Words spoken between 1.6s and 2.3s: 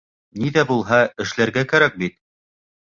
кәрәк бит!